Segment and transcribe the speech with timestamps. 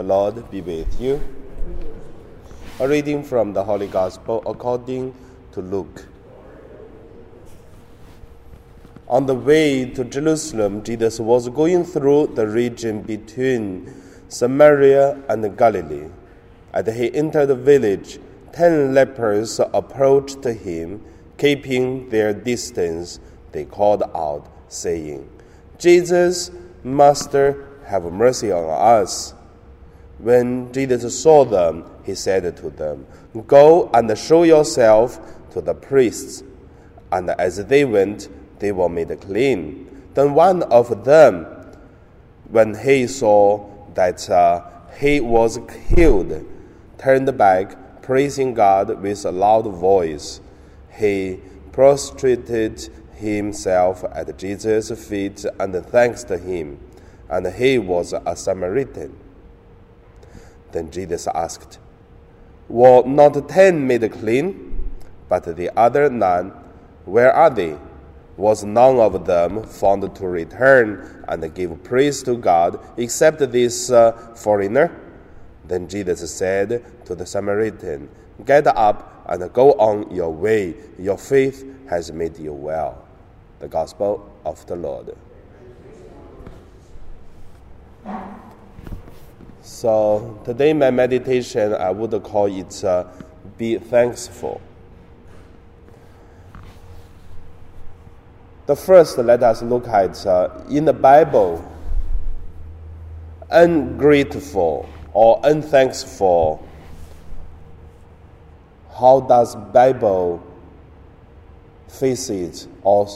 [0.00, 1.20] The Lord be with you.
[2.80, 5.14] A reading from the Holy Gospel according
[5.52, 6.06] to Luke.
[9.08, 13.92] On the way to Jerusalem, Jesus was going through the region between
[14.28, 16.08] Samaria and Galilee.
[16.72, 18.18] As he entered the village,
[18.54, 21.04] ten lepers approached him.
[21.36, 23.20] Keeping their distance,
[23.52, 25.28] they called out, saying,
[25.78, 26.50] Jesus,
[26.82, 28.64] Master, have mercy on
[29.02, 29.34] us.
[30.22, 33.06] When Jesus saw them, he said to them,
[33.46, 35.18] Go and show yourself
[35.52, 36.42] to the priests.
[37.10, 39.86] And as they went, they were made clean.
[40.14, 41.46] Then one of them,
[42.50, 44.62] when he saw that uh,
[44.98, 45.58] he was
[45.88, 46.44] healed,
[46.98, 50.40] turned back, praising God with a loud voice.
[50.92, 51.40] He
[51.72, 56.78] prostrated himself at Jesus' feet and thanked him.
[57.28, 59.16] And he was a Samaritan.
[60.72, 61.78] Then Jesus asked,
[62.68, 64.90] Were not ten made clean?
[65.28, 66.52] But the other nine,
[67.04, 67.76] where are they?
[68.36, 74.12] Was none of them found to return and give praise to God except this uh,
[74.34, 74.90] foreigner?
[75.66, 78.08] Then Jesus said to the Samaritan,
[78.44, 80.74] Get up and go on your way.
[80.98, 83.06] Your faith has made you well.
[83.58, 85.14] The Gospel of the Lord.
[89.70, 93.04] So today, my meditation, I would call it uh,
[93.56, 94.60] Be Thankful.
[98.66, 101.64] The first, let us look at uh, in the Bible,
[103.48, 106.68] ungrateful or unthankful.
[108.98, 110.42] How does Bible
[111.86, 113.08] face it, or,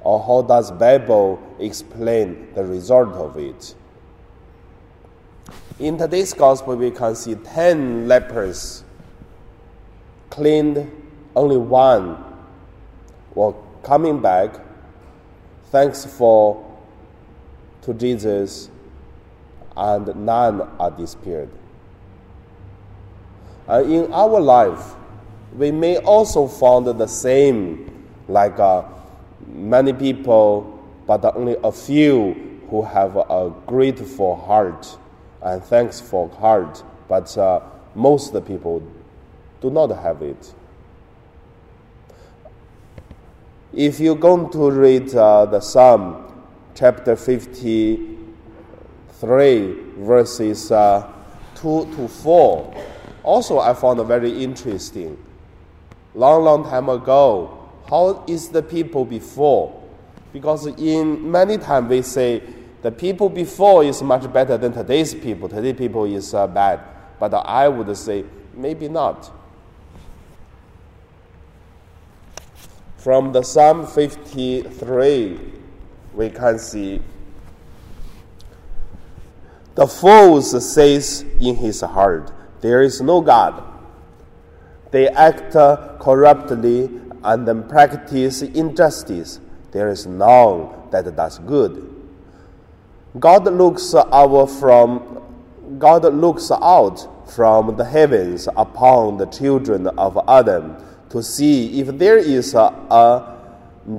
[0.00, 3.74] or how does Bible explain the result of it?
[5.78, 8.84] In today's gospel, we can see ten lepers
[10.30, 10.90] cleaned,
[11.34, 12.22] only one
[13.34, 14.60] were coming back.
[15.70, 16.64] Thanks for
[17.82, 18.70] to Jesus,
[19.76, 21.48] and none are disappeared.
[23.68, 24.94] In our life,
[25.56, 28.84] we may also find the same, like uh,
[29.46, 34.98] many people, but only a few who have a grateful heart
[35.42, 37.60] and thanks for heart, but uh,
[37.94, 38.82] most people
[39.60, 40.54] do not have it.
[43.72, 46.32] If you're going to read uh, the Psalm,
[46.74, 51.10] chapter 53, verses uh,
[51.56, 52.84] 2 to 4,
[53.22, 55.18] also I found very interesting.
[56.14, 59.80] Long, long time ago, how is the people before?
[60.32, 62.42] Because in many times we say
[62.82, 65.48] the people before is much better than today's people.
[65.48, 66.80] Today's people is uh, bad.
[67.20, 69.30] But I would say maybe not.
[72.96, 75.38] From the Psalm 53,
[76.14, 77.00] we can see
[79.74, 83.62] the fool says in his heart, There is no God.
[84.90, 85.52] They act
[86.00, 86.90] corruptly
[87.24, 89.40] and then practice injustice.
[89.70, 91.91] There is none that does good.
[93.18, 95.20] God looks out from
[95.78, 100.76] God looks out from the heavens upon the children of Adam
[101.10, 102.58] to see if there is a,
[102.90, 103.38] a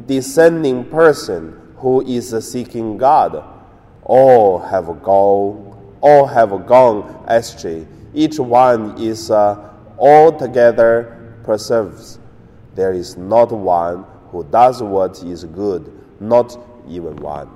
[0.07, 3.43] discerning person who is seeking God.
[4.03, 7.85] All have gone, all have gone astray.
[8.13, 12.19] Each one is uh, altogether perseveres.
[12.75, 16.57] There is not one who does what is good, not
[16.87, 17.49] even one.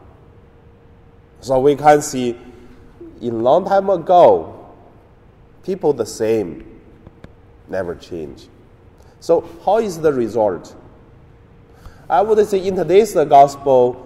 [1.41, 2.37] So we can see
[3.21, 4.73] in long time ago,
[5.63, 6.81] people the same,
[7.67, 8.47] never change.
[9.19, 10.75] So how is the result?
[12.09, 14.03] I would say in today's gospel,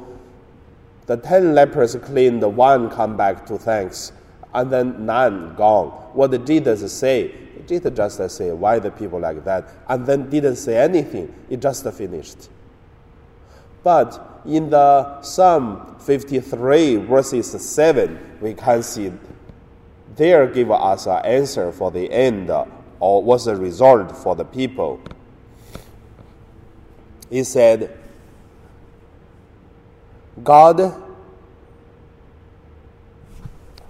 [1.06, 4.12] the ten lepers cleaned, one come back to thanks,
[4.54, 5.90] and then nine gone.
[6.14, 7.36] What did Jesus say?
[7.68, 9.70] Jesus just say, why the people like that?
[9.88, 11.34] And then didn't say anything.
[11.50, 12.50] It just finished.
[13.84, 19.12] But in the Psalm 53 verses 7, we can see
[20.16, 22.50] there give us an answer for the end
[23.00, 25.00] or what's the result for the people.
[27.30, 27.98] He said,
[30.44, 31.02] God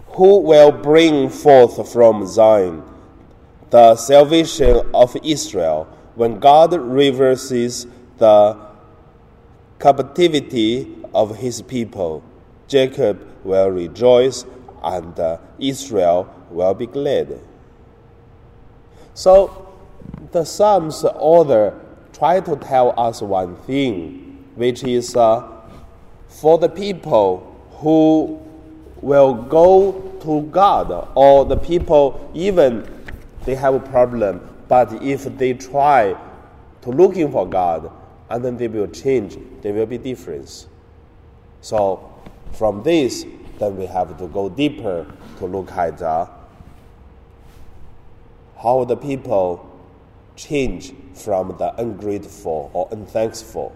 [0.07, 2.83] who will bring forth from Zion
[3.69, 7.87] the salvation of Israel when God reverses
[8.17, 8.70] the
[9.81, 12.23] captivity of his people.
[12.67, 14.45] Jacob will rejoice
[14.83, 15.19] and
[15.59, 17.39] Israel will be glad.
[19.13, 19.67] So,
[20.31, 21.79] the Psalms author
[22.13, 25.47] try to tell us one thing, which is uh,
[26.27, 27.47] for the people
[27.79, 28.39] who
[29.01, 29.91] will go
[30.21, 32.87] to God, or the people even
[33.43, 36.15] they have a problem, but if they try
[36.83, 37.91] to looking for God,
[38.31, 40.67] and then they will change, there will be difference.
[41.59, 42.13] So
[42.53, 43.25] from this,
[43.59, 45.05] then we have to go deeper
[45.37, 46.27] to look at uh,
[48.57, 49.67] how the people
[50.37, 53.75] change from the ungrateful or unthankful.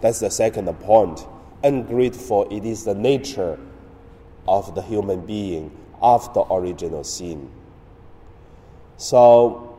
[0.00, 1.26] That's the second point.
[1.64, 3.58] Ungrateful, it is the nature
[4.46, 7.50] of the human being after original sin.
[8.96, 9.76] So,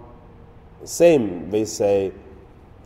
[0.83, 2.11] same we say,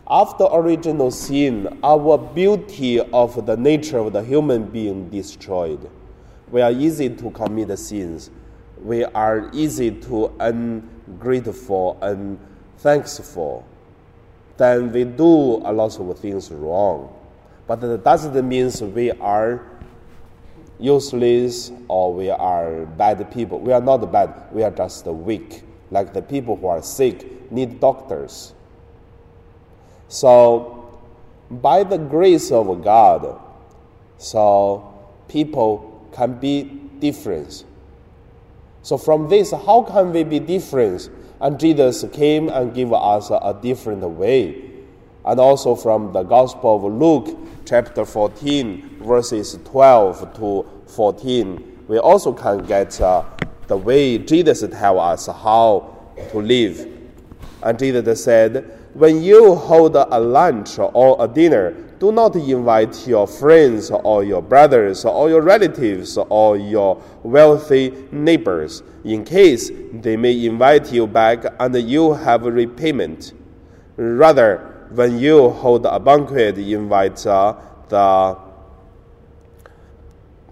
[0.08, 5.90] after original sin, our beauty of the nature of the human being destroyed.
[6.50, 8.30] We are easy to commit sins.
[8.82, 12.38] We are easy to ungrateful and
[12.78, 13.64] thankful.
[14.56, 17.14] Then we do a lot of things wrong.
[17.66, 19.62] But that doesn't mean we are
[20.78, 23.60] useless or we are bad people.
[23.60, 25.62] We are not bad, we are just weak.
[25.90, 28.52] Like the people who are sick need doctors.
[30.12, 31.00] So,
[31.50, 33.40] by the grace of God,
[34.18, 34.92] so
[35.26, 36.64] people can be
[36.98, 37.64] different.
[38.82, 41.08] So, from this, how can we be different?
[41.40, 44.70] And Jesus came and gave us a different way.
[45.24, 52.34] And also from the Gospel of Luke, chapter 14, verses 12 to 14, we also
[52.34, 53.24] can get uh,
[53.66, 56.86] the way Jesus tell us how to live.
[57.62, 63.26] And Jesus said, when you hold a lunch or a dinner, do not invite your
[63.26, 70.44] friends or your brothers or your relatives or your wealthy neighbors, in case they may
[70.44, 73.32] invite you back and you have repayment.
[73.96, 77.54] Rather, when you hold a banquet, invite uh,
[77.88, 78.36] the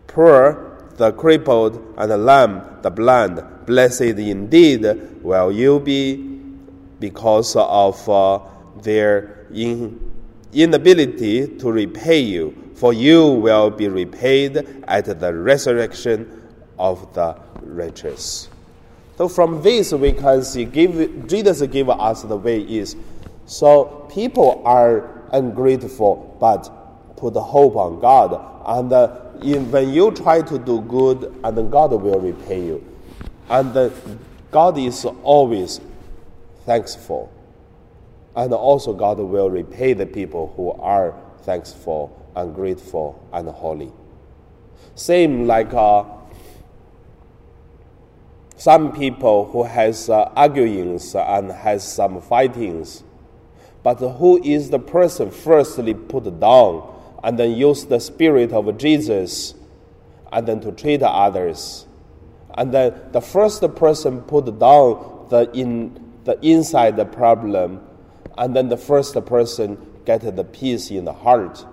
[0.06, 3.42] poor, the crippled, and the lame, the blind.
[3.66, 4.86] Blessed indeed
[5.22, 6.29] will you be
[7.00, 8.40] because of uh,
[8.82, 9.98] their in,
[10.52, 16.48] inability to repay you, for you will be repaid at the resurrection
[16.78, 18.48] of the righteous.
[19.16, 22.96] So from this we can see give, Jesus gave us the way is
[23.50, 26.70] so people are ungrateful, but
[27.16, 28.40] put hope on God.
[28.64, 32.86] And uh, in, when you try to do good, and God will repay you.
[33.48, 33.90] And uh,
[34.52, 35.80] God is always
[36.66, 37.32] thankful.
[38.36, 43.92] And also, God will repay the people who are thankful and grateful and holy.
[44.94, 46.04] Same like uh,
[48.56, 53.02] some people who has uh, arguings and has some fightings
[53.82, 56.86] but who is the person firstly put down
[57.24, 59.54] and then use the spirit of Jesus
[60.32, 61.86] and then to treat others?
[62.54, 67.80] And then the first person put down the, in, the inside the problem,
[68.38, 71.64] and then the first person get the peace in the heart.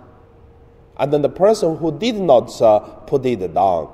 [0.98, 3.90] And then the person who did not uh, put it down,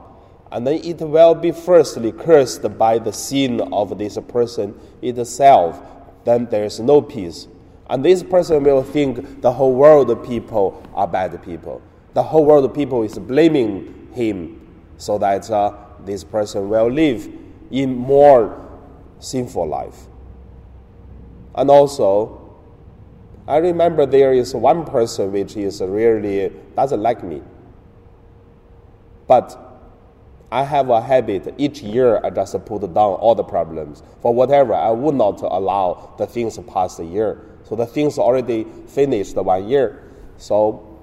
[0.52, 5.82] and then it will be firstly cursed by the sin of this person itself.
[6.26, 7.48] Then there is no peace.
[7.90, 11.82] And this person will think the whole world of people are bad people.
[12.14, 14.62] The whole world of people is blaming him
[14.98, 15.76] so that uh,
[16.06, 17.28] this person will live
[17.72, 18.60] in more
[19.20, 20.08] sinful life.
[21.56, 22.40] And also,
[23.48, 27.42] I remember there is one person which is really doesn't like me.
[29.28, 29.60] But
[30.52, 34.04] I have a habit each year I just put down all the problems.
[34.22, 37.42] For whatever, I would not allow the things past the year.
[37.64, 40.04] So the things already finished one year.
[40.38, 40.94] So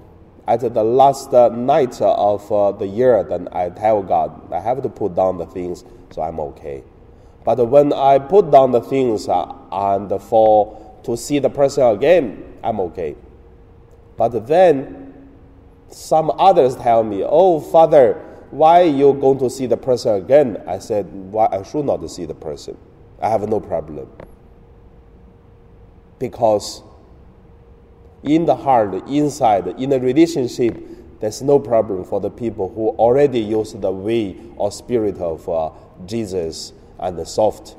[0.47, 4.89] at the last night of uh, the year, then I tell God, I have to
[4.89, 6.83] put down the things, so I'm okay.
[7.43, 12.43] But when I put down the things uh, and for to see the person again,
[12.63, 13.15] I'm okay.
[14.17, 15.13] But then
[15.89, 18.13] some others tell me, "Oh, Father,
[18.51, 22.25] why you going to see the person again?" I said, "Why I should not see
[22.25, 22.77] the person.
[23.19, 24.07] I have no problem."
[26.21, 26.83] because
[28.23, 30.77] in the heart, inside, in a relationship,
[31.19, 35.71] there's no problem for the people who already use the way or spirit of uh,
[36.05, 37.75] Jesus and the soft.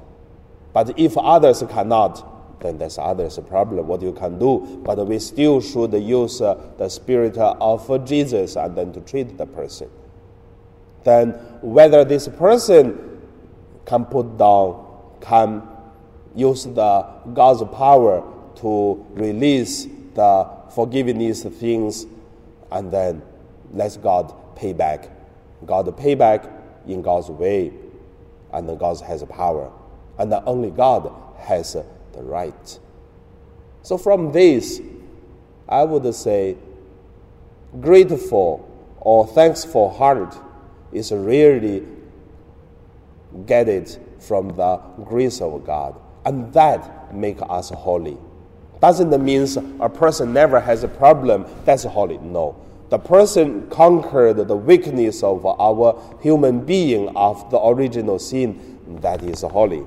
[0.72, 3.86] But if others cannot, then that's others' problem.
[3.86, 8.76] What you can do, but we still should use uh, the spirit of Jesus and
[8.76, 9.90] then to treat the person.
[11.04, 13.20] then whether this person
[13.84, 14.86] can put down,
[15.20, 15.62] can
[16.34, 18.22] use the God's power
[18.56, 22.06] to release the forgiveness things,
[22.70, 23.22] and then
[23.72, 25.10] let God pay back.
[25.66, 26.44] God pay back
[26.86, 27.72] in God's way,
[28.52, 29.70] and God has power,
[30.18, 32.78] and only God has the right.
[33.82, 34.80] So from this,
[35.68, 36.56] I would say
[37.80, 38.68] grateful
[39.00, 40.36] or thankful heart
[40.92, 41.86] is really
[43.46, 48.18] get it from the grace of God, and that make us holy.
[48.80, 49.46] Doesn't mean
[49.80, 52.18] a person never has a problem that's holy.
[52.18, 52.56] No,
[52.92, 59.40] the person conquered the weakness of our human being of the original sin that is
[59.40, 59.82] holy.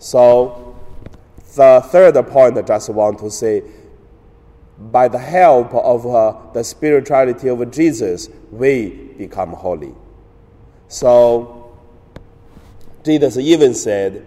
[0.00, 0.76] So
[1.54, 3.62] the third point I just want to say
[4.90, 9.94] by the help of uh, the spirituality of Jesus, we become holy.
[10.88, 11.72] So,
[13.04, 14.26] Jesus even said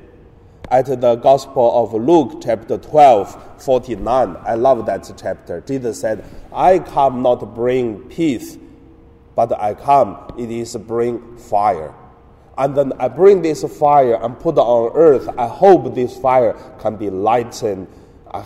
[0.71, 5.59] at the Gospel of Luke, chapter 12, 49, I love that chapter.
[5.61, 6.23] Jesus said,
[6.53, 8.57] I come not to bring peace,
[9.35, 11.93] but I come, it is bring fire.
[12.57, 15.27] And then I bring this fire and put on earth.
[15.37, 17.87] I hope this fire can be lightened,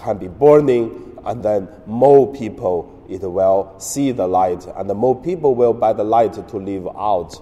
[0.04, 5.54] can be burning, and then more people it will see the light, and more people
[5.54, 7.36] will by the light to live out.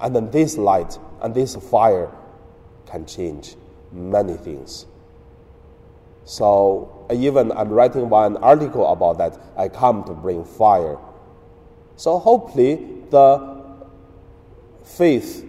[0.00, 2.10] And then this light and this fire
[2.92, 3.56] can change
[3.90, 4.86] many things.
[6.24, 9.40] So even I'm writing one article about that.
[9.56, 10.98] I come to bring fire.
[11.96, 12.74] So hopefully
[13.10, 13.64] the
[14.84, 15.48] faith,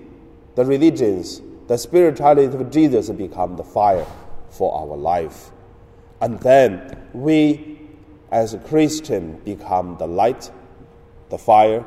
[0.55, 4.07] the religions, the spirituality of Jesus become the fire
[4.49, 5.51] for our life.
[6.21, 7.79] And then we,
[8.31, 10.49] as a Christian, become the light,
[11.29, 11.85] the fire,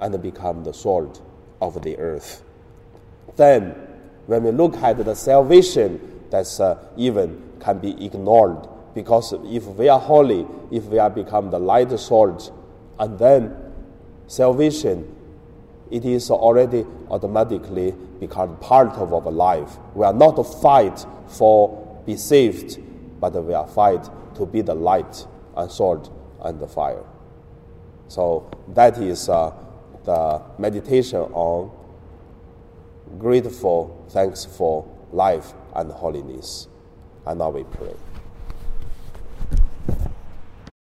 [0.00, 1.22] and become the salt
[1.60, 2.42] of the earth.
[3.36, 3.87] Then,
[4.28, 9.88] when we look at the salvation, that's uh, even can be ignored because if we
[9.88, 12.52] are holy, if we are become the light salt,
[12.98, 13.56] and then
[14.26, 15.14] salvation,
[15.90, 19.78] it is already automatically become part of our life.
[19.94, 22.78] We are not to fight for be saved
[23.20, 27.04] but we are fight to be the light and salt and the fire.
[28.08, 29.52] So that is uh,
[30.04, 31.70] the meditation on
[33.18, 36.68] grateful, thanks for life and holiness.
[37.26, 37.94] And now we pray.